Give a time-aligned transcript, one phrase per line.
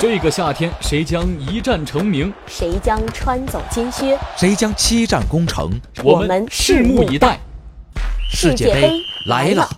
[0.00, 2.32] 这个夏天，谁将一战成名？
[2.46, 4.16] 谁将穿走金靴？
[4.36, 5.72] 谁将七战攻城？
[6.04, 7.40] 我们拭目以待。
[8.30, 8.92] 世界杯
[9.26, 9.68] 来了！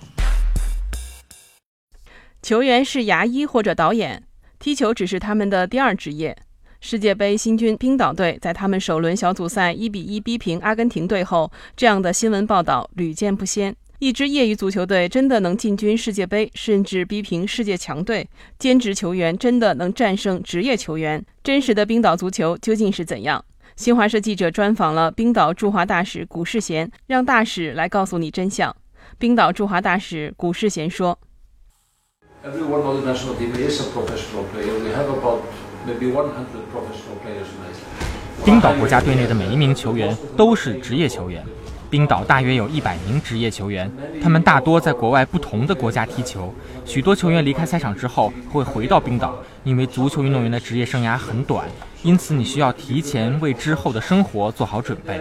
[2.42, 4.22] 球员是牙医或者导演，
[4.58, 6.36] 踢球只是他们的第二职业。
[6.82, 13.74] 世界杯新军冰岛队在他们首轮小组赛一比一逼平阿根廷队后，这样的新闻报道屡见不鲜。
[14.00, 18.26] 一支业余足球队真的能进军世界杯，甚至逼平世界强队？
[18.58, 21.22] 兼职球员真的能战胜职业球员？
[21.44, 23.44] 真实的冰岛足球究竟是怎样？
[23.76, 28.74] 新华社记者专访了冰岛驻华大使古世贤，让大使来告诉你真相。
[29.18, 31.18] 冰岛驻华大使古世贤说。
[38.46, 41.44] 冰岛国家队内的每一名球员都是职业球员。
[41.90, 43.90] 冰岛大约有一百名职业球员，
[44.22, 46.54] 他们大多在国外不同的国家踢球。
[46.84, 51.68] 许多球员离开赛场之后会回到冰岛，因为足球运动员的职业生涯很短，
[52.04, 55.20] 因此你需要提前为之后的生活做好准备。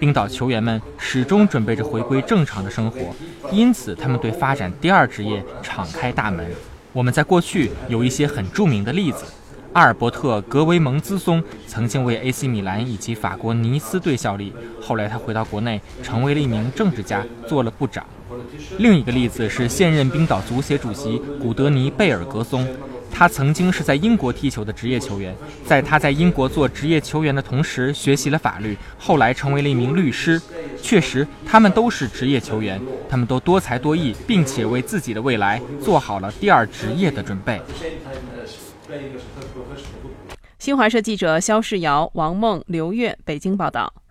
[0.00, 3.14] 冰岛球员们始终准备着回归正常的生活，
[3.52, 6.44] 因此他们对发展第二职业敞开大门。
[6.92, 9.24] 我们在过去有一些很著名的例子。
[9.72, 18.04] 阿尔伯特·格维蒙兹松曾经为 AC 米兰以及法国尼斯队效力，后来他回到国内，成为了一名政治家，做了部长。
[18.78, 22.66] 另一个例子是现任冰岛足协主席古德尼·贝尔格松，
[23.10, 30.40] 他曾经是在英国踢球的职业球员，在他在英国做职业球员的同时学习了法律，后来成为了一名律师。
[30.82, 37.62] 确实，他们都是职业球员，他们都多才多艺，并且为自己的未来做好了第二职业的准备。
[40.58, 44.01] 新华社记者肖世尧、王梦、刘月北京报道。